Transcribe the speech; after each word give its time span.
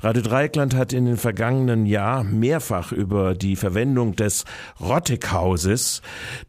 Radio 0.00 0.22
Dreieckland 0.22 0.76
hat 0.76 0.92
in 0.92 1.06
den 1.06 1.16
vergangenen 1.16 1.84
Jahr 1.84 2.22
mehrfach 2.22 2.92
über 2.92 3.34
die 3.34 3.56
Verwendung 3.56 4.14
des 4.14 4.44
Rottighauses 4.80 6.02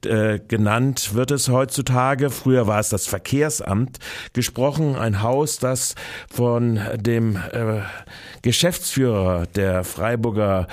äh, 0.06 0.40
genannt, 0.40 1.16
wird 1.16 1.32
es 1.32 1.50
heutzutage, 1.50 2.30
früher 2.30 2.68
war 2.68 2.80
es 2.80 2.90
das 2.90 3.08
Verkehrsamt, 3.08 3.98
gesprochen, 4.34 4.96
ein 4.96 5.24
Haus, 5.24 5.58
das 5.58 5.96
von 6.32 6.80
dem 6.96 7.38
äh, 7.38 7.82
Geschäftsführer 8.42 9.46
der 9.56 9.84
Freiburger 9.84 10.68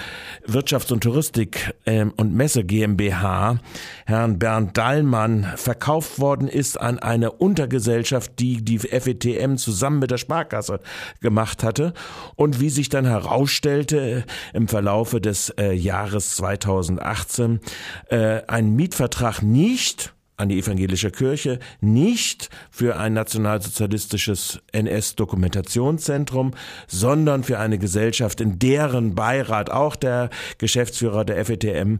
Wirtschafts- 0.47 0.93
und 0.93 1.03
Touristik 1.03 1.75
äh, 1.85 2.07
und 2.17 2.35
Messe 2.35 2.65
GmbH, 2.65 3.59
Herrn 4.07 4.39
Bernd 4.39 4.77
Dallmann, 4.77 5.53
verkauft 5.57 6.19
worden 6.19 6.49
ist 6.49 6.81
an 6.81 6.99
eine 6.99 7.33
Untergesellschaft, 7.33 8.39
die 8.39 8.65
die 8.65 8.79
FETM 8.79 9.57
zusammen 9.57 9.99
mit 9.99 10.11
der 10.11 10.19
Sparkasse 10.19 10.81
gemacht 11.21 11.63
hatte. 11.63 11.93
Und 12.35 12.61
wie 12.61 12.71
sich 12.71 12.89
dann 12.89 13.05
herausstellte 13.05 14.25
im 14.53 14.69
Verlaufe 14.69 15.21
des 15.21 15.51
äh, 15.51 15.73
Jahres 15.73 16.37
2018 16.37 17.61
äh, 18.09 18.43
ein 18.47 18.75
Mietvertrag 18.75 19.43
nicht 19.43 20.16
an 20.37 20.49
die 20.49 20.59
evangelische 20.59 21.11
Kirche, 21.11 21.59
nicht 21.81 22.51
für 22.71 22.99
ein 22.99 23.15
nationalsozialistisches 23.15 24.61
NS-Dokumentationszentrum, 24.73 26.53
sondern 26.87 27.43
für 27.43 27.59
eine 27.59 27.79
Gesellschaft, 27.79 28.41
in 28.41 28.59
deren 28.59 29.15
Beirat 29.15 29.71
auch 29.71 29.97
der 29.97 30.31
Geschäftsführer 30.59 31.25
der 31.25 31.45
FETM, 31.45 31.99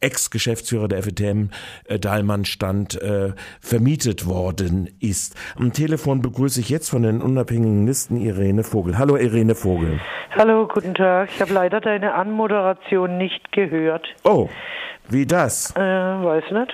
Ex-Geschäftsführer 0.00 0.88
der 0.88 1.02
FETM, 1.02 1.48
äh, 1.84 1.98
Dahlmann 1.98 2.44
stand, 2.44 3.00
äh, 3.00 3.32
vermietet 3.60 4.26
worden 4.26 4.90
ist. 5.00 5.34
Am 5.56 5.72
Telefon 5.72 6.20
begrüße 6.20 6.60
ich 6.60 6.68
jetzt 6.68 6.90
von 6.90 7.02
den 7.02 7.22
unabhängigen 7.22 7.86
Listen 7.86 8.16
Irene 8.20 8.64
Vogel. 8.64 8.98
Hallo 8.98 9.16
Irene 9.16 9.54
Vogel. 9.54 10.00
Hallo, 10.36 10.68
guten 10.68 10.94
Tag. 10.94 11.30
Ich 11.34 11.40
habe 11.40 11.52
leider 11.52 11.80
deine 11.80 12.14
Anmoderation 12.14 13.18
nicht 13.18 13.52
gehört. 13.52 14.06
Oh, 14.24 14.48
wie 15.08 15.26
das? 15.26 15.74
Äh, 15.76 15.80
weiß 15.80 16.44
nicht. 16.52 16.72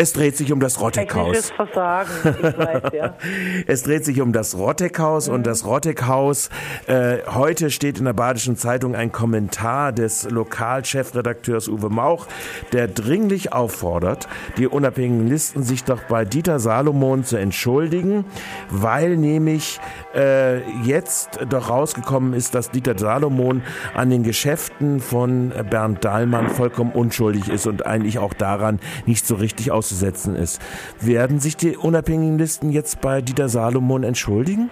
Es 0.00 0.12
dreht 0.12 0.36
sich 0.36 0.52
um 0.52 0.60
das 0.60 0.80
Rotteckhaus. 0.80 1.50
Versagen, 1.50 2.08
ich 2.22 2.56
weiß, 2.56 2.82
ja. 2.92 3.14
es 3.66 3.82
dreht 3.82 4.04
sich 4.04 4.20
um 4.20 4.32
das 4.32 4.56
Rotteckhaus 4.56 5.26
mhm. 5.26 5.34
und 5.34 5.46
das 5.48 5.66
Rotteckhaus. 5.66 6.50
Äh, 6.86 7.18
heute 7.26 7.72
steht 7.72 7.98
in 7.98 8.04
der 8.04 8.12
Badischen 8.12 8.56
Zeitung 8.56 8.94
ein 8.94 9.10
Kommentar 9.10 9.90
des 9.90 10.30
Lokalchefredakteurs 10.30 11.66
Uwe 11.66 11.90
Mauch, 11.90 12.28
der 12.72 12.86
dringlich 12.86 13.52
auffordert, 13.52 14.28
die 14.56 14.68
unabhängigen 14.68 15.26
Listen 15.26 15.64
sich 15.64 15.82
doch 15.82 16.04
bei 16.04 16.24
Dieter 16.24 16.60
Salomon 16.60 17.24
zu 17.24 17.36
entschuldigen, 17.36 18.24
weil 18.70 19.16
nämlich 19.16 19.80
äh, 20.14 20.60
jetzt 20.82 21.40
doch 21.48 21.70
rausgekommen 21.70 22.34
ist, 22.34 22.54
dass 22.54 22.70
Dieter 22.70 22.96
Salomon 22.96 23.64
an 23.94 24.10
den 24.10 24.22
Geschäften 24.22 25.00
von 25.00 25.52
Bernd 25.68 26.04
Dahlmann 26.04 26.50
vollkommen 26.50 26.92
unschuldig 26.92 27.48
ist 27.48 27.66
und 27.66 27.84
eigentlich 27.84 28.20
auch 28.20 28.32
daran 28.32 28.78
nicht 29.04 29.26
so 29.26 29.34
richtig 29.34 29.72
auszusetzen 29.88 30.36
ist. 30.36 30.60
Werden 31.00 31.40
sich 31.40 31.56
die 31.56 31.76
unabhängigen 31.76 32.38
Listen 32.38 32.70
jetzt 32.70 33.00
bei 33.00 33.20
Dieter 33.20 33.48
Salomon 33.48 34.04
entschuldigen? 34.04 34.70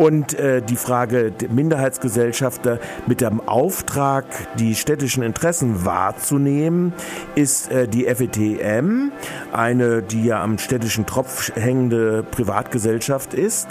und 0.00 0.32
äh, 0.32 0.62
die 0.62 0.76
Frage 0.76 1.30
der 1.30 1.50
Minderheitsgesellschafter 1.50 2.78
mit 3.06 3.20
dem 3.20 3.46
Auftrag, 3.46 4.24
die 4.58 4.74
städtischen 4.74 5.22
Interessen 5.22 5.84
wahrzunehmen, 5.84 6.94
ist 7.34 7.70
äh, 7.70 7.86
die 7.86 8.06
FETM, 8.06 9.12
eine, 9.52 10.00
die 10.00 10.24
ja 10.24 10.42
am 10.42 10.56
städtischen 10.56 11.04
Tropf 11.04 11.54
hängende 11.54 12.22
Privatgesellschaft 12.22 13.34
ist. 13.34 13.68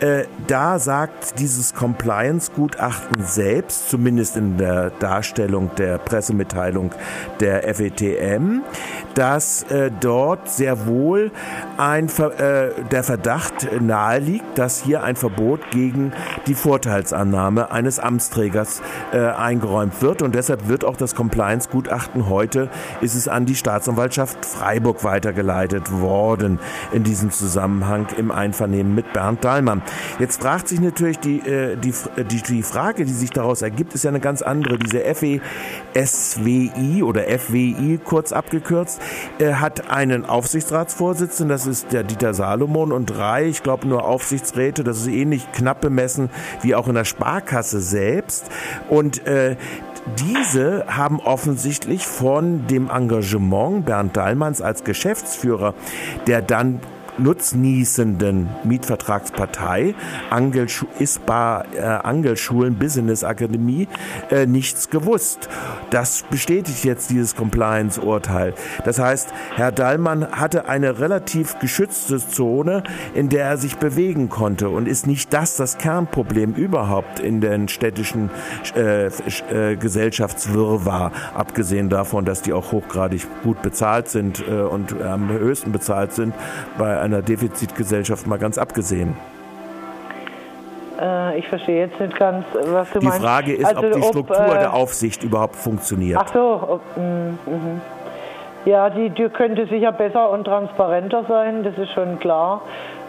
Äh, 0.00 0.24
da 0.48 0.80
sagt 0.80 1.38
dieses 1.38 1.74
Compliance-Gutachten 1.74 3.22
selbst, 3.22 3.88
zumindest 3.88 4.36
in 4.36 4.56
der 4.56 4.90
Darstellung 4.90 5.70
der 5.78 5.98
Pressemitteilung 5.98 6.90
der 7.38 7.72
FETM, 7.72 8.62
dass 9.14 9.62
äh, 9.70 9.92
dort 10.00 10.50
sehr 10.50 10.88
wohl 10.88 11.30
ein, 11.76 12.08
äh, 12.08 12.70
der 12.90 13.04
Verdacht 13.04 13.68
naheliegt, 13.80 14.58
dass 14.58 14.82
hier 14.82 15.04
ein 15.04 15.14
Verbot 15.14 15.67
gegen 15.70 16.12
die 16.46 16.54
Vorteilsannahme 16.54 17.70
eines 17.70 17.98
Amtsträgers 17.98 18.82
äh, 19.12 19.18
eingeräumt 19.18 20.00
wird. 20.02 20.22
Und 20.22 20.34
deshalb 20.34 20.68
wird 20.68 20.84
auch 20.84 20.96
das 20.96 21.14
Compliance-Gutachten 21.14 22.28
heute, 22.28 22.70
ist 23.00 23.14
es 23.14 23.28
an 23.28 23.46
die 23.46 23.54
Staatsanwaltschaft 23.54 24.44
Freiburg 24.44 25.04
weitergeleitet 25.04 25.90
worden 25.92 26.58
in 26.92 27.04
diesem 27.04 27.30
Zusammenhang 27.30 28.06
im 28.16 28.30
Einvernehmen 28.30 28.94
mit 28.94 29.12
Bernd 29.12 29.44
Dahlmann. 29.44 29.82
Jetzt 30.18 30.42
fragt 30.42 30.68
sich 30.68 30.80
natürlich 30.80 31.18
die, 31.18 31.40
äh, 31.40 31.76
die, 31.76 31.92
die, 32.30 32.42
die 32.42 32.62
Frage, 32.62 33.04
die 33.04 33.12
sich 33.12 33.30
daraus 33.30 33.62
ergibt, 33.62 33.94
ist 33.94 34.04
ja 34.04 34.10
eine 34.10 34.20
ganz 34.20 34.42
andere. 34.42 34.78
Diese 34.78 35.00
FESWI 35.94 37.02
oder 37.02 37.22
FWI 37.22 37.98
kurz 38.04 38.32
abgekürzt, 38.32 39.00
äh, 39.38 39.54
hat 39.54 39.90
einen 39.90 40.24
Aufsichtsratsvorsitzenden, 40.24 41.48
das 41.48 41.66
ist 41.66 41.92
der 41.92 42.04
Dieter 42.04 42.34
Salomon 42.34 42.92
und 42.92 43.06
drei, 43.06 43.46
ich 43.46 43.62
glaube 43.62 43.86
nur 43.86 44.04
Aufsichtsräte, 44.04 44.84
das 44.84 44.98
ist 44.98 45.08
ähnlich 45.08 45.47
knapp 45.52 45.80
bemessen 45.80 46.30
wie 46.62 46.74
auch 46.74 46.88
in 46.88 46.94
der 46.94 47.04
Sparkasse 47.04 47.80
selbst. 47.80 48.46
Und 48.88 49.26
äh, 49.26 49.56
diese 50.16 50.84
haben 50.88 51.20
offensichtlich 51.20 52.06
von 52.06 52.66
dem 52.66 52.88
Engagement 52.90 53.84
Bernd 53.84 54.16
Dahlmanns 54.16 54.62
als 54.62 54.84
Geschäftsführer, 54.84 55.74
der 56.26 56.42
dann 56.42 56.80
nutznießenden 57.18 58.48
Mietvertragspartei 58.64 59.94
Angel 60.30 60.66
ISBA 60.98 61.64
äh, 61.74 61.80
Angelschulen 61.80 62.76
Business 62.76 63.24
Akademie 63.24 63.88
äh, 64.30 64.46
nichts 64.46 64.90
gewusst. 64.90 65.48
Das 65.90 66.24
bestätigt 66.30 66.84
jetzt 66.84 67.10
dieses 67.10 67.34
Compliance-Urteil. 67.34 68.54
Das 68.84 68.98
heißt, 68.98 69.28
Herr 69.56 69.72
Dallmann 69.72 70.26
hatte 70.32 70.68
eine 70.68 71.00
relativ 71.00 71.58
geschützte 71.58 72.18
Zone, 72.18 72.82
in 73.14 73.28
der 73.28 73.44
er 73.44 73.56
sich 73.56 73.76
bewegen 73.76 74.28
konnte 74.28 74.68
und 74.68 74.88
ist 74.88 75.06
nicht 75.06 75.32
das 75.32 75.56
das 75.56 75.78
Kernproblem 75.78 76.54
überhaupt 76.54 77.20
in 77.20 77.40
den 77.40 77.68
städtischen 77.68 78.30
äh, 78.76 79.06
äh, 79.06 79.76
Gesellschaftswirrwarr, 79.76 81.12
abgesehen 81.34 81.88
davon, 81.88 82.24
dass 82.24 82.42
die 82.42 82.52
auch 82.52 82.72
hochgradig 82.72 83.26
gut 83.42 83.62
bezahlt 83.62 84.08
sind 84.08 84.44
äh, 84.46 84.62
und 84.62 85.00
am 85.00 85.30
höchsten 85.30 85.72
bezahlt 85.72 86.12
sind, 86.12 86.34
bei 86.76 87.00
einer 87.08 87.22
Defizitgesellschaft 87.22 88.26
mal 88.26 88.38
ganz 88.38 88.58
abgesehen. 88.58 89.16
Äh, 91.00 91.38
ich 91.38 91.48
verstehe 91.48 91.86
jetzt 91.86 92.00
nicht 92.00 92.16
ganz, 92.16 92.44
was 92.52 92.90
du 92.90 92.98
die 92.98 93.06
meinst. 93.06 93.20
Die 93.20 93.24
Frage 93.24 93.52
ist, 93.54 93.66
also, 93.66 93.80
ob 93.80 93.92
die 93.92 94.02
Struktur 94.02 94.36
ob, 94.36 94.54
äh, 94.54 94.58
der 94.58 94.74
Aufsicht 94.74 95.22
überhaupt 95.22 95.56
funktioniert. 95.56 96.18
Ach 96.20 96.32
so. 96.32 96.60
Ob, 96.68 96.80
mh, 96.96 97.02
mh. 97.46 97.80
Ja, 98.64 98.90
die, 98.90 99.10
die 99.10 99.28
könnte 99.28 99.66
sicher 99.66 99.92
besser 99.92 100.30
und 100.30 100.44
transparenter 100.44 101.24
sein, 101.28 101.62
das 101.62 101.78
ist 101.78 101.92
schon 101.92 102.18
klar. 102.18 102.62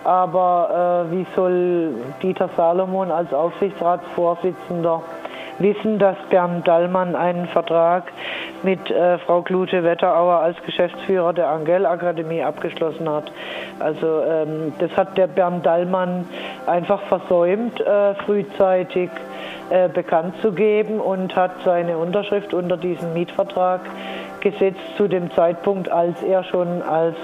Aber 0.04 1.08
äh, 1.12 1.12
wie 1.12 1.26
soll 1.36 1.94
Dieter 2.22 2.50
Salomon 2.56 3.12
als 3.12 3.34
Aufsichtsratsvorsitzender 3.34 5.02
wissen, 5.58 6.00
dass 6.00 6.16
Bernd 6.30 6.68
Dallmann 6.68 7.16
einen 7.16 7.48
Vertrag 7.48 8.04
mit 8.64 8.90
äh, 8.90 9.18
Frau 9.20 9.42
Klute 9.42 9.84
Wetterauer 9.84 10.40
als 10.40 10.58
Geschäftsführer 10.66 11.34
der 11.34 11.50
Angel 11.50 11.86
Akademie 11.86 12.44
abgeschlossen 12.44 13.10
hat. 13.10 13.32
Also 13.80 14.22
ähm, 14.24 14.74
das 14.80 14.92
hat 14.98 15.18
der 15.18 15.28
Bernd 15.28 15.66
Dallmann 15.66 16.26
einfach 16.66 17.02
versäumt, 17.04 17.80
äh, 17.80 18.16
frühzeitig 18.16 19.10
äh, 19.70 19.88
bekannt 19.90 20.36
zu 20.42 20.52
geben 20.52 21.00
und 21.00 21.36
hat 21.36 21.52
seine 21.64 21.98
Unterschrift 21.98 22.54
unter 22.54 22.78
diesen 22.78 23.14
Mietvertrag 23.14 23.82
gesetzt 24.42 24.80
zu 24.98 25.08
dem 25.08 25.32
Zeitpunkt, 25.32 25.90
als 25.90 26.22
er 26.24 26.44
schon 26.44 26.82
als 26.82 27.16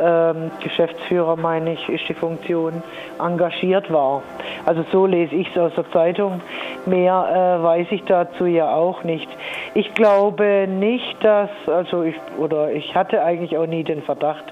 ähm, 0.00 0.50
Geschäftsführer, 0.60 1.36
meine 1.36 1.72
ich, 1.72 1.88
ist 1.88 2.08
die 2.08 2.14
Funktion, 2.14 2.82
engagiert 3.18 3.92
war. 3.92 4.22
Also 4.64 4.84
so 4.92 5.06
lese 5.06 5.34
ich 5.34 5.50
es 5.50 5.58
aus 5.58 5.74
der 5.74 5.90
Zeitung. 5.90 6.40
Mehr 6.86 7.58
äh, 7.60 7.62
weiß 7.62 7.88
ich 7.90 8.04
dazu 8.04 8.46
ja 8.46 8.74
auch 8.74 9.02
nicht. 9.02 9.28
Ich 9.74 9.92
glaube 9.94 10.66
nicht, 10.68 11.16
dass, 11.24 11.50
also 11.66 12.02
ich, 12.02 12.14
oder 12.38 12.70
ich 12.72 12.94
hatte 12.94 13.22
eigentlich 13.22 13.56
auch 13.58 13.66
nie 13.66 13.84
den 13.84 14.02
Verdacht, 14.02 14.44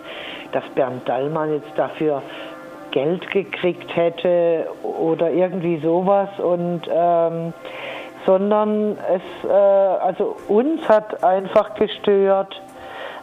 dass 0.53 0.65
Bernd 0.75 1.09
Dallmann 1.09 1.53
jetzt 1.53 1.73
dafür 1.77 2.23
Geld 2.91 3.31
gekriegt 3.31 3.95
hätte 3.95 4.67
oder 4.83 5.31
irgendwie 5.31 5.79
sowas 5.79 6.31
und 6.39 6.83
ähm, 6.91 7.53
sondern 8.27 8.99
es, 9.15 9.49
äh, 9.49 9.53
also 9.53 10.37
uns 10.49 10.87
hat 10.89 11.23
einfach 11.25 11.75
gestört 11.75 12.61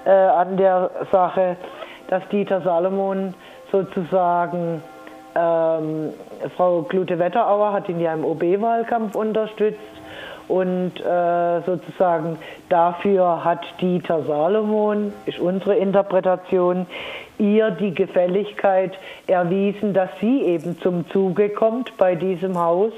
äh, 0.06 0.10
an 0.10 0.58
der 0.58 0.90
Sache, 1.12 1.58
dass 2.08 2.28
Dieter 2.30 2.62
Salomon 2.62 3.34
sozusagen 3.72 4.82
ähm, 5.36 6.14
Frau 6.56 6.84
Klute-Wetterauer 6.84 7.74
hat 7.74 7.90
ihn 7.90 8.00
ja 8.00 8.14
im 8.14 8.24
OB-Wahlkampf 8.24 9.16
unterstützt 9.16 9.80
und 10.48 11.00
äh, 11.00 11.62
sozusagen 11.66 12.38
dafür 12.70 13.44
hat 13.44 13.66
Dieter 13.82 14.24
Salomon, 14.24 15.14
ist 15.26 15.40
unsere 15.40 15.76
Interpretation, 15.76 16.86
ihr 17.44 17.72
die 17.72 17.94
Gefälligkeit 17.94 18.94
erwiesen, 19.28 19.94
dass 19.94 20.10
sie 20.22 20.42
eben 20.44 20.80
zum 20.80 21.10
Zuge 21.10 21.50
kommt 21.50 21.96
bei 21.98 22.16
diesem 22.16 22.58
Haus. 22.58 22.94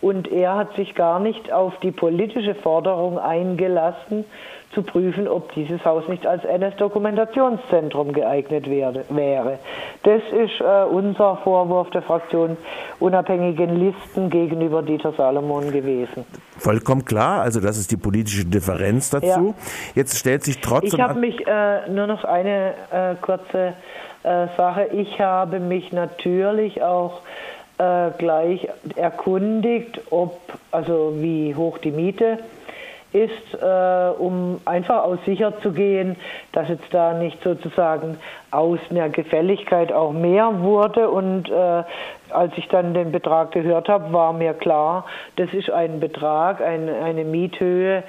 Und 0.00 0.30
er 0.30 0.54
hat 0.54 0.76
sich 0.76 0.94
gar 0.94 1.18
nicht 1.18 1.52
auf 1.52 1.76
die 1.80 1.90
politische 1.90 2.54
Forderung 2.54 3.18
eingelassen, 3.18 4.24
zu 4.74 4.82
prüfen, 4.82 5.26
ob 5.26 5.52
dieses 5.54 5.84
Haus 5.84 6.06
nicht 6.08 6.26
als 6.26 6.44
NS-Dokumentationszentrum 6.44 8.12
geeignet 8.12 8.68
werde, 8.68 9.04
wäre. 9.08 9.58
Das 10.02 10.22
ist 10.32 10.60
äh, 10.60 10.84
unser 10.84 11.38
Vorwurf 11.38 11.90
der 11.90 12.02
Fraktion 12.02 12.56
unabhängigen 13.00 13.76
Listen 13.76 14.28
gegenüber 14.30 14.82
Dieter 14.82 15.12
Salomon 15.12 15.70
gewesen. 15.72 16.24
Vollkommen 16.58 17.04
klar, 17.04 17.42
also 17.42 17.60
das 17.60 17.78
ist 17.78 17.90
die 17.90 17.96
politische 17.96 18.44
Differenz 18.44 19.10
dazu. 19.10 19.26
Ja. 19.26 19.54
Jetzt 19.94 20.18
stellt 20.18 20.44
sich 20.44 20.60
trotzdem. 20.60 20.90
Ich 20.94 21.00
habe 21.00 21.18
mich 21.18 21.46
äh, 21.46 21.88
nur 21.88 22.06
noch 22.06 22.24
eine 22.24 22.74
äh, 22.90 23.14
kurze 23.20 23.74
äh, 24.22 24.46
Sache. 24.56 24.88
Ich 24.92 25.20
habe 25.20 25.60
mich 25.60 25.92
natürlich 25.92 26.82
auch 26.82 27.22
äh, 27.78 28.10
gleich 28.18 28.68
erkundigt, 28.96 30.00
ob 30.10 30.38
also 30.70 31.14
wie 31.16 31.54
hoch 31.54 31.78
die 31.78 31.92
Miete 31.92 32.24
ist, 32.24 32.57
äh, 33.14 34.10
um 34.18 34.60
einfach 34.66 35.02
aus 35.04 35.18
sicher 35.24 35.58
zu 35.60 35.72
gehen, 35.72 36.16
dass 36.52 36.68
jetzt 36.68 36.92
da 36.92 37.14
nicht 37.14 37.42
sozusagen 37.42 38.18
aus 38.50 38.78
einer 38.90 39.08
Gefälligkeit 39.08 39.92
auch 39.92 40.12
mehr 40.12 40.60
wurde. 40.60 41.08
Und 41.08 41.48
äh, 41.48 41.82
als 42.30 42.52
ich 42.56 42.68
dann 42.68 42.92
den 42.92 43.10
Betrag 43.10 43.52
gehört 43.52 43.88
habe, 43.88 44.12
war 44.12 44.32
mir 44.32 44.52
klar, 44.52 45.06
das 45.36 45.52
ist 45.54 45.70
ein 45.70 46.00
Betrag, 46.00 46.60
ein, 46.60 46.88
eine 46.88 47.24
Miethöhe, 47.24 48.02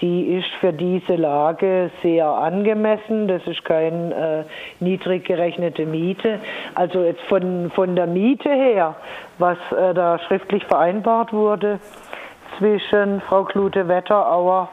die 0.00 0.36
ist 0.36 0.48
für 0.60 0.72
diese 0.72 1.14
Lage 1.14 1.90
sehr 2.02 2.26
angemessen. 2.26 3.28
Das 3.28 3.46
ist 3.46 3.64
keine 3.64 4.44
äh, 4.80 4.84
niedrig 4.84 5.24
gerechnete 5.24 5.86
Miete. 5.86 6.40
Also 6.74 7.02
jetzt 7.02 7.22
von, 7.22 7.70
von 7.74 7.94
der 7.96 8.06
Miete 8.06 8.50
her, 8.50 8.96
was 9.38 9.58
äh, 9.72 9.94
da 9.94 10.18
schriftlich 10.18 10.64
vereinbart 10.64 11.32
wurde, 11.32 11.78
zwischen 12.58 13.20
Frau 13.22 13.44
Klute-Wetterauer 13.44 14.68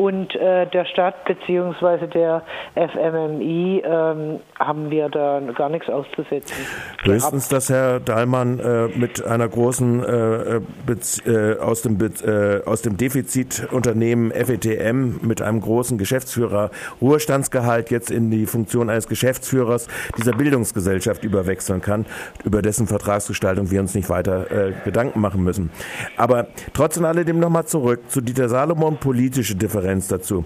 und 0.00 0.34
äh, 0.34 0.66
der 0.66 0.86
Stadt 0.86 1.26
bzw. 1.26 2.06
der 2.06 2.42
FMMI 2.74 3.82
ähm, 3.84 4.40
haben 4.58 4.90
wir 4.90 5.10
da 5.10 5.42
gar 5.54 5.68
nichts 5.68 5.90
auszusetzen. 5.90 6.56
Höchstens, 7.02 7.50
dass 7.50 7.68
Herr 7.68 8.00
Dahlmann 8.00 8.60
äh, 8.60 8.88
mit 8.96 9.22
einer 9.22 9.46
großen 9.46 10.02
äh, 10.02 10.56
äh 10.56 11.58
aus, 11.58 11.82
dem, 11.82 11.98
äh, 12.00 12.62
aus 12.64 12.80
dem 12.80 12.96
Defizitunternehmen 12.96 14.30
FETM 14.30 15.18
mit 15.20 15.42
einem 15.42 15.60
großen 15.60 15.98
Geschäftsführer 15.98 16.70
Ruhestandsgehalt 17.02 17.90
jetzt 17.90 18.10
in 18.10 18.30
die 18.30 18.46
Funktion 18.46 18.88
eines 18.88 19.06
Geschäftsführers 19.06 19.86
dieser 20.16 20.32
Bildungsgesellschaft 20.32 21.24
überwechseln 21.24 21.82
kann, 21.82 22.06
über 22.42 22.62
dessen 22.62 22.86
Vertragsgestaltung 22.86 23.70
wir 23.70 23.80
uns 23.80 23.94
nicht 23.94 24.08
weiter 24.08 24.50
äh, 24.50 24.72
Gedanken 24.82 25.20
machen 25.20 25.44
müssen. 25.44 25.70
Aber 26.16 26.46
trotzdem 26.72 27.04
alledem 27.04 27.38
nochmal 27.38 27.66
zurück 27.66 28.00
zu 28.08 28.22
Dieter 28.22 28.48
Salomon 28.48 28.96
politische 28.96 29.56
Differenz 29.56 29.89
dazu. 29.98 30.44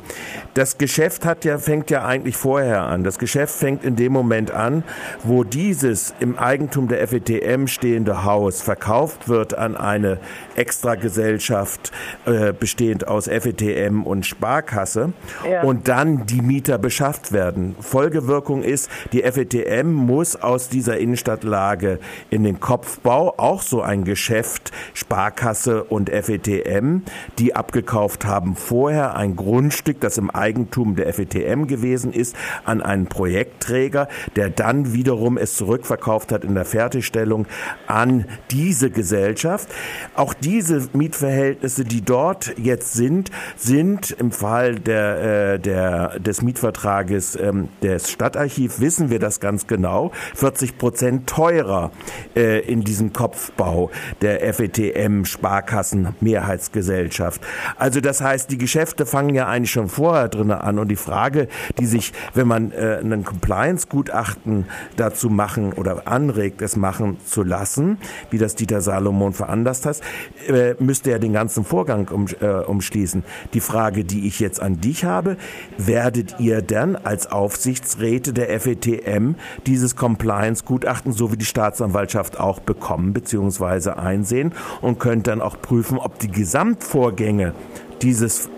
Das 0.55 0.79
Geschäft 0.79 1.25
hat 1.25 1.45
ja, 1.45 1.59
fängt 1.59 1.91
ja 1.91 2.05
eigentlich 2.05 2.37
vorher 2.37 2.83
an. 2.83 3.05
Das 3.05 3.19
Geschäft 3.19 3.55
fängt 3.55 3.85
in 3.85 3.97
dem 3.97 4.13
Moment 4.13 4.51
an, 4.51 4.85
wo 5.23 5.45
dieses 5.45 6.15
im 6.21 6.39
Eigentum 6.39 6.89
der 6.89 7.07
FETM 7.07 7.67
stehende 7.67 8.25
Haus 8.25 8.63
verkauft 8.63 9.29
wird 9.29 9.57
an 9.57 9.77
eine 9.77 10.19
Extragesellschaft 10.57 11.93
äh, 12.27 12.53
bestehend 12.53 13.07
aus 13.07 13.27
FETM 13.27 14.03
und 14.03 14.27
Sparkasse 14.27 15.13
ja. 15.49 15.63
und 15.63 15.89
dann 15.89 16.27
die 16.27 16.41
Mieter 16.41 16.79
beschafft 16.79 17.33
werden. 17.33 17.77
Folgewirkung 17.81 18.63
ist, 18.63 18.91
die 19.13 19.23
FETM 19.23 19.93
muss 19.93 20.37
aus 20.37 20.69
dieser 20.69 20.99
Innenstadtlage 20.99 21.99
in 22.31 22.45
den 22.45 22.61
Kopfbau 22.61 23.35
auch 23.37 23.63
so 23.63 23.83
ein 23.83 24.05
Geschäft 24.05 24.73
Sparkasse 24.95 25.85
und 25.85 26.11
FETM, 26.11 27.03
die 27.39 27.55
abgekauft 27.55 28.25
haben 28.25 28.57
vorher 28.57 29.17
ein 29.17 29.34
Grundstück, 29.37 30.01
das 30.01 30.19
im 30.19 30.31
Eigentum 30.31 30.97
der 30.97 31.13
FETM 31.13 31.67
gewesen 31.67 32.13
ist, 32.13 32.37
an 32.65 32.83
einen 32.83 33.07
Projektträger, 33.07 34.09
der 34.37 34.51
dann 34.51 34.93
wiederum 34.93 35.37
es 35.39 35.57
zurückverkauft 35.57 36.33
hat 36.33 36.45
in 36.45 36.55
der 36.55 36.65
Fertigstellung 36.65 37.47
an 37.87 38.27
diese 38.51 38.91
Gesellschaft. 38.91 39.69
Auch 40.15 40.35
diese 40.35 40.89
Mietverhältnisse, 40.93 41.85
die 41.85 42.03
dort 42.03 42.55
jetzt 42.59 42.95
sind, 42.95 43.31
sind 43.57 44.11
im 44.13 44.33
Fall 44.33 44.77
der, 44.77 45.55
äh, 45.55 45.59
der, 45.59 46.19
des 46.21 46.43
Mietvertrages 46.43 47.37
ähm, 47.37 47.69
des 47.83 48.11
Stadtarchiv, 48.11 48.81
wissen 48.81 49.11
wir 49.11 49.19
das 49.19 49.41
ganz 49.41 49.67
genau, 49.67 50.13
40 50.35 50.79
Prozent 50.79 51.29
teurer 51.29 51.91
äh, 52.37 52.61
in 52.61 52.83
diesem 52.83 53.13
Kopfbau 53.13 53.91
der 54.21 54.53
FETM 54.53 55.25
Sparkassen 55.25 56.15
Mehrheitsgesellschaft. 56.21 57.41
Also 57.77 58.01
das 58.01 58.21
heißt, 58.21 58.51
die 58.51 58.59
Geschäfte 58.59 59.07
fangen 59.07 59.24
fangen 59.25 59.35
ja 59.35 59.47
eigentlich 59.47 59.71
schon 59.71 59.89
vorher 59.89 60.29
drin 60.29 60.51
an. 60.51 60.79
Und 60.79 60.89
die 60.89 60.97
Frage, 60.97 61.49
die 61.79 61.87
sich, 61.87 62.13
wenn 62.35 62.47
man 62.47 62.73
äh, 62.73 62.99
einen 63.01 63.25
Compliance-Gutachten 63.25 64.67
dazu 64.97 65.31
machen 65.31 65.73
oder 65.73 66.07
anregt, 66.07 66.61
es 66.61 66.77
machen 66.77 67.17
zu 67.25 67.43
lassen, 67.43 67.97
wie 68.31 68.37
das 68.37 68.55
Dieter 68.55 68.83
Salomon 68.83 69.33
veranlasst 69.33 69.87
hat, 69.87 70.01
äh, 70.49 70.75
müsste 70.79 71.11
ja 71.11 71.19
den 71.19 71.33
ganzen 71.33 71.65
Vorgang 71.65 72.09
um, 72.09 72.27
äh, 72.41 72.47
umschließen. 72.47 73.25
Die 73.55 73.61
Frage, 73.61 74.05
die 74.05 74.27
ich 74.27 74.41
jetzt 74.41 74.61
an 74.61 74.83
dich 74.83 75.07
habe, 75.07 75.39
werdet 75.79 76.39
ihr 76.39 76.61
denn 76.61 76.95
als 76.97 77.33
Aufsichtsräte 77.33 78.35
der 78.35 78.61
FETM 78.61 79.37
dieses 79.67 79.97
Compliance-Gutachten, 79.97 81.13
so 81.13 81.33
wie 81.33 81.39
die 81.39 81.47
Staatsanwaltschaft 81.47 82.39
auch 82.39 82.61
bekommen 82.61 83.15
bzw. 83.15 83.91
einsehen 83.93 84.53
und 84.83 84.99
könnt 84.99 85.29
dann 85.29 85.41
auch 85.41 85.59
prüfen, 85.63 85.97
ob 85.97 86.19
die 86.19 86.31
Gesamtvorgänge 86.31 87.55
dieses 88.03 88.51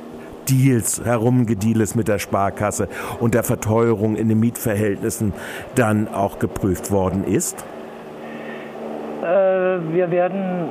Deals, 0.49 1.05
Herumgedieles 1.05 1.95
mit 1.95 2.09
der 2.09 2.19
Sparkasse 2.19 2.89
und 3.21 3.35
der 3.35 3.43
Verteuerung 3.43 4.17
in 4.17 4.29
den 4.29 4.41
Mietverhältnissen 4.41 5.33
dann 5.75 6.09
auch 6.09 6.39
geprüft 6.39 6.91
worden 6.91 7.25
ist? 7.25 7.65
Äh, 9.23 9.27
wir 9.93 10.11
werden 10.11 10.69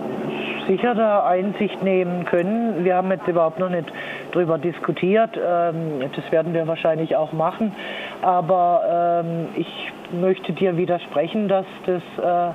sicher 0.68 0.96
da 0.96 1.26
Einsicht 1.26 1.84
nehmen 1.84 2.26
können. 2.26 2.84
Wir 2.84 2.96
haben 2.96 3.12
jetzt 3.12 3.28
überhaupt 3.28 3.60
noch 3.60 3.70
nicht 3.70 3.92
darüber 4.32 4.58
diskutiert. 4.58 5.32
Ähm, 5.36 6.02
das 6.16 6.32
werden 6.32 6.54
wir 6.54 6.68
wahrscheinlich 6.68 7.16
auch 7.16 7.34
machen. 7.34 7.74
Aber 8.22 9.24
ähm, 9.26 9.48
ich 9.56 9.92
möchte 10.12 10.54
dir 10.54 10.78
widersprechen, 10.78 11.48
dass 11.48 11.66
das 11.86 12.02
äh, 12.24 12.54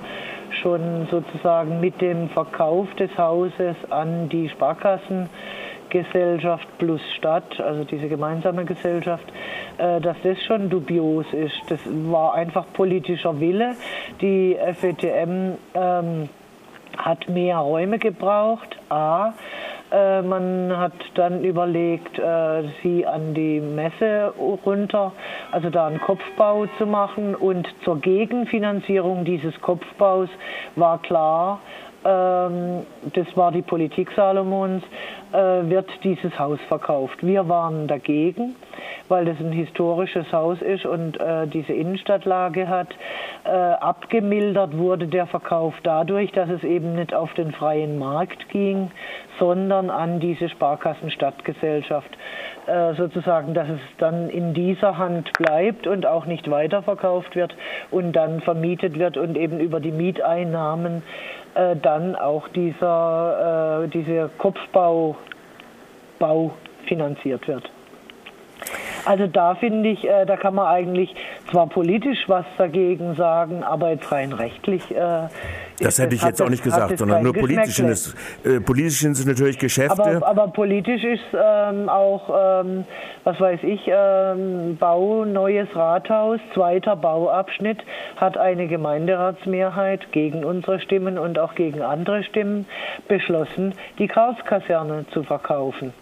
schon 0.62 1.06
sozusagen 1.10 1.80
mit 1.80 2.00
dem 2.00 2.28
Verkauf 2.30 2.92
des 2.94 3.16
Hauses 3.16 3.76
an 3.90 4.28
die 4.28 4.48
Sparkassengesellschaft 5.90 6.66
plus 6.78 7.00
Stadt, 7.16 7.61
also 7.61 7.85
diese 7.85 8.09
gemeinsame 8.09 8.64
Gesellschaft, 8.64 9.25
äh, 9.78 10.00
dass 10.00 10.16
das 10.23 10.40
schon 10.44 10.70
dubios 10.70 11.26
ist. 11.32 11.61
Das 11.68 11.80
war 11.85 12.35
einfach 12.35 12.64
politischer 12.73 13.38
Wille. 13.40 13.75
Die 14.20 14.56
FETM 14.75 15.54
ähm, 15.75 16.28
hat 16.97 17.28
mehr 17.28 17.59
Räume 17.59 17.99
gebraucht. 17.99 18.78
A. 18.88 19.32
Äh, 19.90 20.23
man 20.23 20.73
hat 20.76 20.92
dann 21.14 21.42
überlegt, 21.42 22.18
äh, 22.18 22.62
sie 22.82 23.04
an 23.06 23.35
die 23.35 23.61
Messe 23.61 24.32
runter, 24.64 25.12
also 25.50 25.70
da 25.70 25.88
einen 25.88 26.00
Kopfbau 26.00 26.66
zu 26.78 26.87
machen. 26.87 27.35
Und 27.35 27.66
zur 27.85 28.00
Gegenfinanzierung 28.00 29.25
dieses 29.25 29.61
Kopfbaus 29.61 30.28
war 30.76 31.02
klar, 31.02 31.61
ähm, 32.04 32.87
das 33.12 33.26
war 33.37 33.52
die 33.52 33.62
Politik 33.62 34.11
Salomons, 34.16 34.82
wird 35.32 35.88
dieses 36.02 36.38
Haus 36.38 36.58
verkauft. 36.68 37.25
Wir 37.25 37.49
waren 37.49 37.87
dagegen, 37.87 38.56
weil 39.08 39.25
das 39.25 39.38
ein 39.40 39.52
historisches 39.52 40.32
Haus 40.32 40.60
ist 40.62 40.87
und 40.87 41.20
äh, 41.20 41.46
diese 41.46 41.72
Innenstadtlage 41.72 42.68
hat. 42.68 42.88
Äh, 43.44 43.50
abgemildert 43.50 44.76
wurde 44.76 45.06
der 45.06 45.26
Verkauf 45.26 45.75
dadurch, 45.82 46.32
dass 46.32 46.49
es 46.49 46.62
eben 46.64 46.94
nicht 46.94 47.14
auf 47.14 47.32
den 47.34 47.52
freien 47.52 47.99
Markt 47.99 48.49
ging, 48.49 48.90
sondern 49.38 49.90
an 49.90 50.20
diese 50.20 50.49
Sparkassenstadtgesellschaft. 50.49 52.10
Äh, 52.66 52.94
sozusagen, 52.94 53.52
dass 53.54 53.68
es 53.68 53.80
dann 53.99 54.28
in 54.28 54.54
dieser 54.54 54.96
Hand 54.96 55.32
bleibt 55.32 55.87
und 55.87 56.06
auch 56.06 56.26
nicht 56.26 56.49
weiterverkauft 56.50 57.34
wird 57.34 57.56
und 57.90 58.12
dann 58.12 58.40
vermietet 58.42 58.99
wird 58.99 59.16
und 59.16 59.37
eben 59.37 59.58
über 59.58 59.80
die 59.80 59.90
Mieteinnahmen 59.90 61.02
äh, 61.54 61.76
dann 61.76 62.16
auch 62.16 62.49
dieser, 62.49 63.85
äh, 63.85 63.88
dieser 63.88 64.28
Kopfbau 64.28 65.16
Bau 66.19 66.52
finanziert 66.87 67.49
wird. 67.49 67.71
Also 69.04 69.26
da 69.26 69.54
finde 69.54 69.88
ich, 69.88 70.07
äh, 70.07 70.26
da 70.26 70.37
kann 70.37 70.54
man 70.54 70.66
eigentlich 70.66 71.14
zwar 71.50 71.66
politisch 71.66 72.28
was 72.28 72.45
dagegen 72.59 73.14
sagen, 73.14 73.64
aber 73.64 73.90
jetzt 73.90 74.12
rein 74.12 74.33
rechtlich. 74.33 74.95
Äh, 74.95 75.28
das 75.80 75.99
hätte 75.99 76.14
ich 76.14 76.22
jetzt 76.22 76.40
auch 76.42 76.49
nicht 76.49 76.62
gesagt, 76.62 76.99
sondern 76.99 77.22
nur 77.22 77.32
politisch 77.32 77.76
sind 77.76 77.88
es, 77.88 78.14
äh, 78.44 78.60
politisch 78.60 79.00
sind 79.00 79.12
es 79.12 79.25
natürlich 79.25 79.58
Geschäfte. 79.58 80.00
Aber, 80.00 80.26
aber 80.26 80.49
politisch 80.49 81.02
ist 81.04 81.25
ähm, 81.32 81.88
auch, 81.88 82.62
ähm, 82.62 82.84
was 83.25 83.40
weiß 83.40 83.60
ich, 83.62 83.80
ähm, 83.87 84.76
Bau, 84.78 85.25
neues 85.25 85.68
Rathaus, 85.75 86.40
zweiter 86.54 86.96
Bauabschnitt, 86.96 87.78
hat 88.16 88.37
eine 88.37 88.66
Gemeinderatsmehrheit 88.68 90.12
gegen 90.12 90.44
unsere 90.44 90.80
Stimmen 90.80 91.18
und 91.18 91.38
auch 91.38 91.54
gegen 91.54 91.82
andere 91.82 92.22
Stimmen 92.25 92.66
beschlossen, 93.08 93.75
die 93.99 94.08
Karlskaserne 94.08 95.06
zu 95.12 95.22
verkaufen 95.22 95.92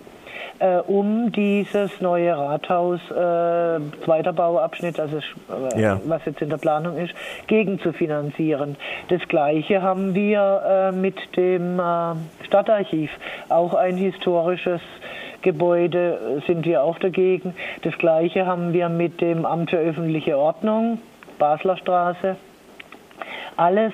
äh, 0.58 0.78
um 0.78 1.32
dieses 1.32 2.00
neue 2.00 2.36
Rathaus, 2.36 3.00
äh, 3.10 3.80
zweiter 4.04 4.32
Bauabschnitt, 4.32 4.98
also 4.98 5.18
äh, 5.18 5.80
ja. 5.80 6.00
was 6.06 6.24
jetzt 6.24 6.42
in 6.42 6.50
der 6.50 6.56
Planung 6.56 6.96
ist, 6.96 7.14
gegen 7.46 7.78
zu 7.80 7.92
finanzieren. 7.92 8.76
Das 9.08 9.26
Gleiche 9.28 9.82
haben 9.82 10.14
wir 10.14 10.62
äh, 10.66 10.92
mit 10.92 11.36
dem 11.36 11.78
äh, 11.78 12.14
Stadtarchiv, 12.44 13.10
auch 13.48 13.74
ein 13.74 13.96
historisches 13.96 14.80
Gebäude, 15.42 16.42
sind 16.46 16.64
wir 16.64 16.82
auch 16.82 16.98
dagegen. 16.98 17.54
Das 17.82 17.96
Gleiche 17.96 18.46
haben 18.46 18.72
wir 18.72 18.88
mit 18.88 19.20
dem 19.20 19.46
Amt 19.46 19.70
für 19.70 19.78
öffentliche 19.78 20.36
Ordnung, 20.36 20.98
Basler 21.38 21.76
Straße. 21.76 22.36
Alles 23.56 23.92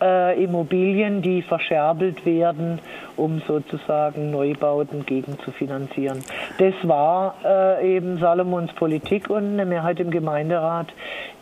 äh, 0.00 0.42
Immobilien, 0.42 1.22
die 1.22 1.42
verscherbelt 1.42 2.26
werden, 2.26 2.80
um 3.16 3.42
sozusagen 3.46 4.30
Neubauten 4.30 5.06
gegen 5.06 5.38
zu 5.40 5.50
finanzieren. 5.52 6.20
Das 6.58 6.74
war 6.82 7.34
äh, 7.44 7.96
eben 7.96 8.18
Salomons 8.18 8.72
Politik 8.74 9.30
und 9.30 9.44
eine 9.44 9.64
Mehrheit 9.64 10.00
im 10.00 10.10
Gemeinderat 10.10 10.88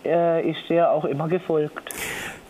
äh, 0.05 0.49
ist 0.49 0.69
der 0.69 0.93
auch 0.93 1.05
immer 1.05 1.29
gefolgt. 1.29 1.93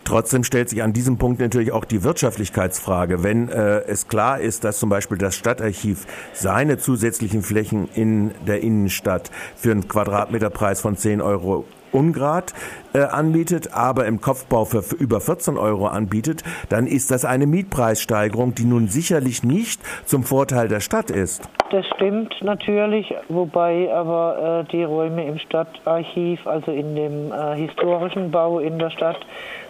Trotzdem 0.05 0.43
stellt 0.43 0.69
sich 0.69 0.83
an 0.83 0.91
diesem 0.91 1.17
Punkt 1.17 1.39
natürlich 1.39 1.71
auch 1.71 1.85
die 1.85 2.03
Wirtschaftlichkeitsfrage. 2.03 3.23
Wenn 3.23 3.47
äh, 3.47 3.79
es 3.87 4.07
klar 4.09 4.39
ist, 4.39 4.65
dass 4.65 4.77
zum 4.77 4.89
Beispiel 4.89 5.17
das 5.17 5.35
Stadtarchiv 5.35 6.05
seine 6.33 6.77
zusätzlichen 6.77 7.41
Flächen 7.41 7.87
in 7.95 8.31
der 8.45 8.61
Innenstadt 8.61 9.31
für 9.55 9.71
einen 9.71 9.87
Quadratmeterpreis 9.87 10.81
von 10.81 10.97
10 10.97 11.21
Euro 11.21 11.65
Ungrad 11.93 12.53
äh, 12.93 12.99
anbietet, 12.99 13.73
aber 13.73 14.05
im 14.05 14.21
Kopfbau 14.21 14.65
für, 14.65 14.95
über 14.95 15.21
14 15.21 15.57
Euro 15.57 15.87
anbietet, 15.87 16.43
dann 16.69 16.87
ist 16.87 17.11
das 17.11 17.25
eine 17.25 17.47
Mietpreissteigerung, 17.47 18.55
die 18.55 18.65
nun 18.65 18.87
sicherlich 18.87 19.43
nicht 19.43 19.81
zum 20.05 20.23
Vorteil 20.23 20.67
der 20.67 20.79
Stadt 20.79 21.11
ist. 21.11 21.47
Das 21.71 21.85
stimmt 21.95 22.35
natürlich, 22.41 23.13
wobei 23.29 23.91
aber 23.91 24.65
äh, 24.67 24.71
die 24.71 24.83
Räume 24.83 25.25
im 25.25 25.39
Stadtarchiv, 25.39 26.45
also 26.45 26.71
in 26.71 26.95
dem 26.95 27.31
äh, 27.31 27.55
historischen 27.55 28.31
Bau 28.31 28.59
in 28.59 28.77
der 28.77 28.91
Stadt, 28.91 29.17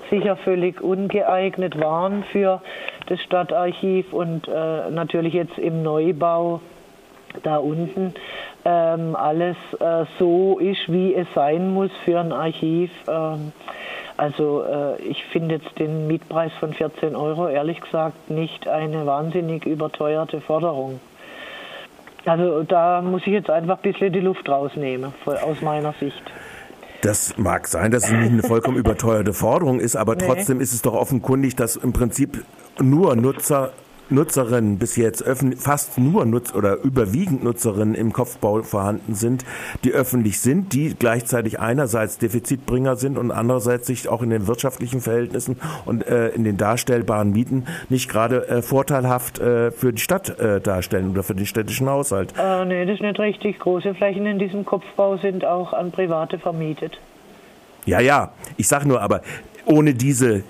sicher 0.10 0.36
völlig 0.36 0.82
ungeeignet 0.82 1.80
waren 1.80 2.24
für 2.32 2.62
das 3.08 3.22
Stadtarchiv 3.22 4.12
und 4.12 4.48
äh, 4.48 4.90
natürlich 4.92 5.34
jetzt 5.34 5.58
im 5.58 5.82
Neubau 5.82 6.60
da 7.42 7.58
unten 7.58 8.14
ähm, 8.66 9.16
alles 9.16 9.58
äh, 9.80 10.06
so 10.20 10.60
ist, 10.60 10.92
wie 10.92 11.14
es 11.14 11.28
sein 11.36 11.74
muss 11.74 11.92
für 12.06 12.20
ein 12.20 12.32
Archiv. 12.32 12.92
Ähm, 13.08 13.52
also 14.16 14.64
äh, 14.64 15.02
ich 15.02 15.24
finde 15.26 15.56
jetzt 15.56 15.78
den 15.80 16.08
Mietpreis 16.08 16.52
von 16.60 16.74
14 16.74 17.16
Euro 17.16 17.48
ehrlich 17.48 17.82
gesagt 17.82 18.30
nicht 18.30 18.68
eine 18.68 19.06
wahnsinnig 19.06 19.66
überteuerte 19.66 20.40
Forderung. 20.40 21.00
Also 22.26 22.64
da 22.64 23.02
muss 23.02 23.22
ich 23.26 23.34
jetzt 23.34 23.50
einfach 23.50 23.78
ein 23.78 23.92
bisschen 23.92 24.14
die 24.14 24.22
Luft 24.22 24.48
rausnehmen, 24.48 25.14
aus 25.26 25.62
meiner 25.62 25.94
Sicht. 26.00 26.24
Das 27.02 27.38
mag 27.38 27.68
sein, 27.68 27.92
dass 27.92 28.06
es 28.06 28.12
nicht 28.12 28.32
eine 28.32 28.44
vollkommen 28.44 28.78
überteuerte 28.78 29.34
Forderung 29.34 29.82
ist, 29.82 29.98
aber 29.98 30.16
nee. 30.16 30.26
trotzdem 30.26 30.62
ist 30.62 30.74
es 30.74 30.82
doch 30.82 30.94
offenkundig, 30.94 31.58
dass 31.58 31.76
im 31.76 31.92
Prinzip 31.92 32.46
nur 32.80 33.18
Nutzer 33.18 33.74
Nutzerinnen 34.14 34.78
bis 34.78 34.96
jetzt 34.96 35.24
fast 35.58 35.98
nur 35.98 36.26
Nutz 36.26 36.54
oder 36.54 36.78
überwiegend 36.84 37.44
Nutzerinnen 37.44 37.96
im 37.96 38.14
Kopfbau 38.14 38.62
vorhanden 38.62 39.16
sind, 39.16 39.44
die 39.84 39.92
öffentlich 39.92 40.40
sind, 40.40 40.74
die 40.74 40.96
gleichzeitig 40.98 41.60
einerseits 41.60 42.18
Defizitbringer 42.18 42.96
sind 42.96 43.18
und 43.18 43.32
andererseits 43.32 43.88
sich 43.88 44.08
auch 44.08 44.22
in 44.22 44.30
den 44.30 44.48
wirtschaftlichen 44.48 45.02
Verhältnissen 45.02 45.58
und 45.86 46.08
äh, 46.08 46.30
in 46.30 46.44
den 46.44 46.58
darstellbaren 46.58 47.32
Mieten 47.32 47.66
nicht 47.90 48.10
gerade 48.10 48.48
äh, 48.48 48.62
vorteilhaft 48.62 49.40
äh, 49.40 49.72
für 49.72 49.94
die 49.94 50.02
Stadt 50.02 50.40
äh, 50.40 50.62
darstellen 50.62 51.12
oder 51.12 51.24
für 51.24 51.36
den 51.36 51.46
städtischen 51.46 51.90
Haushalt. 51.90 52.34
Äh, 52.38 52.66
nee, 52.66 52.86
das 52.86 52.96
ist 52.96 53.02
nicht 53.02 53.20
richtig. 53.20 53.60
Große 53.60 53.96
Flächen 53.96 54.26
in 54.26 54.40
diesem 54.40 54.66
Kopfbau 54.66 55.18
sind 55.18 55.46
auch 55.46 55.74
an 55.74 55.92
Private 55.92 56.40
vermietet. 56.40 57.00
Ja, 57.86 58.00
ja. 58.00 58.32
Ich 58.58 58.68
sage 58.68 58.88
nur, 58.88 59.02
aber 59.02 59.22
ohne 59.66 59.94
diese 59.94 60.44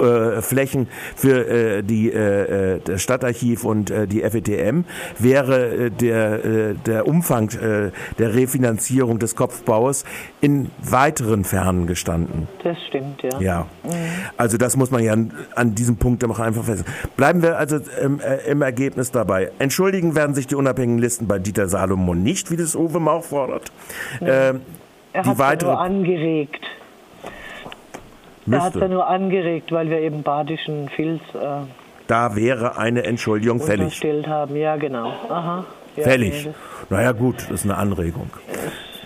äh, 0.00 0.42
Flächen 0.42 0.88
für 1.14 1.46
äh, 1.48 1.82
die 1.82 2.12
äh, 2.12 2.80
das 2.84 3.02
Stadtarchiv 3.02 3.64
und 3.64 3.90
äh, 3.90 4.06
die 4.06 4.20
FETM 4.22 4.82
wäre 5.18 5.86
äh, 5.86 5.90
der 5.90 6.44
äh, 6.44 6.74
der 6.74 7.06
Umfang 7.06 7.50
äh, 7.50 7.90
der 8.18 8.34
Refinanzierung 8.34 9.18
des 9.18 9.36
Kopfbaus 9.36 10.04
in 10.40 10.70
weiteren 10.82 11.44
Fernen 11.44 11.86
gestanden. 11.86 12.48
Das 12.62 12.76
stimmt, 12.88 13.22
ja. 13.22 13.40
Ja, 13.40 13.66
also 14.36 14.56
das 14.58 14.76
muss 14.76 14.90
man 14.90 15.02
ja 15.02 15.12
an, 15.12 15.32
an 15.54 15.74
diesem 15.74 15.96
Punkt 15.96 16.24
auch 16.24 16.38
einfach 16.40 16.64
feststellen. 16.64 16.96
Bleiben 17.16 17.42
wir 17.42 17.58
also 17.58 17.78
im, 18.02 18.20
äh, 18.20 18.36
im 18.50 18.62
Ergebnis 18.62 19.10
dabei. 19.10 19.50
Entschuldigen 19.58 20.14
werden 20.14 20.34
sich 20.34 20.46
die 20.46 20.54
unabhängigen 20.54 20.98
Listen 20.98 21.26
bei 21.26 21.38
Dieter 21.38 21.68
Salomon 21.68 22.22
nicht, 22.22 22.50
wie 22.50 22.56
das 22.56 22.74
Uwe 22.74 23.00
Mauch 23.00 23.24
fordert. 23.24 23.70
Ähm, 24.20 24.60
Er 25.12 25.22
die 25.22 25.28
hat 25.30 25.38
ja 25.38 25.38
weitere 25.38 25.70
nur 25.70 25.80
angeregt. 25.80 26.60
Er 28.50 28.62
hat 28.62 28.74
ja 28.74 28.80
müsste. 28.80 28.94
nur 28.94 29.06
angeregt, 29.06 29.72
weil 29.72 29.90
wir 29.90 29.98
eben 30.00 30.22
badischen 30.22 30.88
Filz 30.90 31.22
äh, 31.34 31.38
Da 32.06 32.36
wäre 32.36 32.78
eine 32.78 33.02
Entschuldigung 33.04 33.60
fällig. 33.60 34.00
haben. 34.28 34.56
Ja, 34.56 34.76
genau. 34.76 35.12
Aha. 35.28 35.64
Ja, 35.96 36.02
Fällig. 36.04 36.46
nee, 36.46 36.52
Naja 36.90 37.12
gut, 37.12 37.36
das 37.48 37.50
ist 37.50 37.64
eine 37.64 37.76
Anregung. 37.78 38.30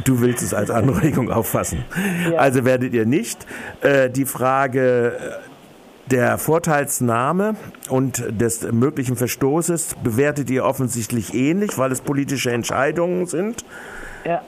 Du 0.05 0.21
willst 0.21 0.43
es 0.43 0.53
als 0.53 0.71
Anregung 0.71 1.31
auffassen. 1.33 1.85
Ja. 2.33 2.39
Also 2.39 2.65
werdet 2.65 2.93
ihr 2.95 3.07
nicht 3.07 3.47
äh, 3.83 4.11
die 4.11 4.25
Frage 4.25 5.13
äh, 5.19 6.11
der 6.11 6.39
Vorteilsnahme 6.39 7.55
und 7.89 8.25
des 8.31 8.63
möglichen 8.73 9.15
Verstoßes 9.15 9.95
bewertet 10.03 10.51
ihr 10.51 10.65
offensichtlich 10.65 11.35
ähnlich, 11.35 11.79
weil 11.79 11.93
es 11.93 12.01
politische 12.01 12.51
Entscheidungen 12.51 13.27
sind. 13.27 13.65
Ja. 14.25 14.43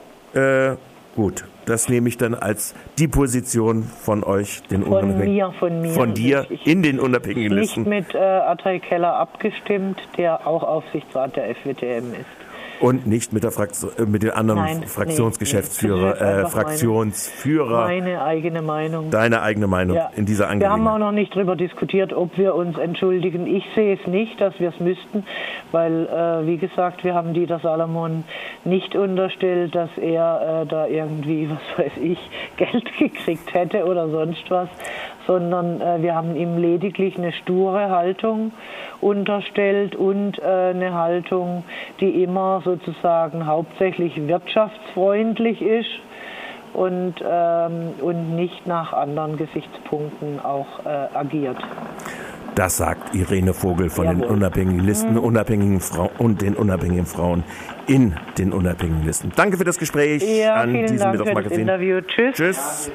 Äh, 0.71 0.75
gut, 1.15 1.45
das 1.65 1.89
nehme 1.89 2.09
ich 2.09 2.17
dann 2.17 2.33
als 2.35 2.73
die 2.99 3.07
Position 3.07 3.83
von 3.83 4.23
euch, 4.23 4.61
den 4.63 4.83
Von 4.83 4.91
Unabhängigen- 4.93 5.33
mir, 5.33 5.51
von 5.59 5.81
mir. 5.81 5.91
von 5.93 6.13
dir 6.13 6.45
Ich- 6.49 6.65
in 6.67 6.83
den 6.83 6.99
unabhängigen 6.99 7.55
Nicht 7.57 7.75
Listen 7.77 7.89
mit 7.89 8.13
äh, 8.13 8.17
Atay 8.17 8.79
Keller 8.79 9.15
abgestimmt, 9.15 10.01
der 10.17 10.45
auch 10.47 10.63
Aufsichtsrat 10.63 11.35
der 11.35 11.49
FWTM 11.55 12.13
ist. 12.13 12.25
Und 12.83 13.07
nicht 13.07 13.31
mit 13.31 13.43
der 13.43 13.51
Fraktion, 13.51 13.91
äh, 13.97 14.05
mit 14.05 14.23
den 14.23 14.31
anderen 14.31 14.59
Nein, 14.61 14.83
Fraktionsgeschäftsführer, 14.83 16.15
nee, 16.19 16.41
äh, 16.41 16.45
Fraktionsführer. 16.47 17.85
Meine 17.85 18.21
eigene 18.21 18.61
Meinung. 18.61 19.09
Deine 19.09 19.41
eigene 19.41 19.67
Meinung 19.67 19.95
Ja. 19.95 20.09
in 20.15 20.25
dieser 20.25 20.49
Wir 20.49 20.69
haben 20.69 20.85
auch 20.85 20.93
Angelegenheit. 20.95 20.99
noch 20.99 21.11
nicht 21.13 21.35
darüber 21.35 21.55
diskutiert, 21.55 22.13
ob 22.13 22.37
wir 22.37 22.55
uns 22.55 22.77
entschuldigen. 22.77 23.47
Ich 23.47 23.63
sehe 23.75 23.95
es 23.99 24.05
nicht, 24.07 24.39
dass 24.41 24.59
wir 24.59 24.69
es 24.69 24.79
müssten, 24.79 25.25
weil, 25.71 26.07
äh, 26.07 26.45
wie 26.45 26.57
gesagt, 26.57 27.03
wir 27.03 27.13
haben 27.15 27.33
Dieter 27.33 27.59
Salomon 27.59 28.25
nicht 28.65 28.95
unterstellt, 28.95 29.73
dass 29.75 29.89
er 29.97 30.63
äh, 30.63 30.65
da 30.67 30.85
irgendwie, 30.87 31.49
was 31.77 31.85
weiß 31.85 31.93
ich, 32.01 32.19
Geld 32.57 32.85
gekriegt 32.99 33.53
hätte 33.53 33.85
oder 33.85 34.09
sonst 34.09 34.43
was, 34.49 34.67
sondern 35.27 35.81
äh, 35.81 36.01
wir 36.01 36.15
haben 36.15 36.35
ihm 36.35 36.57
lediglich 36.57 37.17
eine 37.17 37.31
sture 37.31 37.89
Haltung 37.89 38.51
unterstellt 39.01 39.95
und 39.95 40.39
äh, 40.39 40.43
eine 40.43 40.93
Haltung, 40.93 41.63
die 41.99 42.23
immer 42.23 42.61
sozusagen 42.63 43.45
hauptsächlich 43.45 44.27
wirtschaftsfreundlich 44.27 45.61
ist 45.61 45.89
und, 46.73 47.15
ähm, 47.25 47.93
und 48.01 48.35
nicht 48.35 48.65
nach 48.67 48.93
anderen 48.93 49.37
Gesichtspunkten 49.37 50.39
auch 50.43 50.85
äh, 50.85 51.17
agiert. 51.17 51.57
Das 52.55 52.77
sagt 52.77 53.15
Irene 53.15 53.53
Vogel 53.53 53.89
von 53.89 54.05
den 54.05 54.19
Jawohl. 54.19 54.29
Mhm. 54.29 54.35
unabhängigen 54.35 54.85
Listen, 54.85 55.17
unabhängigen 55.17 55.79
Frauen 55.79 56.09
und 56.19 56.41
den 56.41 56.55
unabhängigen 56.55 57.07
Frauen 57.07 57.43
in 57.87 58.15
den 58.37 58.53
unabhängigen 58.53 59.05
Listen. 59.05 59.31
Danke 59.35 59.57
für 59.57 59.63
das 59.63 59.79
Gespräch 59.79 60.23
Ja, 60.23 60.55
an 60.55 60.73
diesem. 60.73 61.13
Interview. 61.51 62.01
Tschüss. 62.01 62.35
Tschüss. 62.35 62.91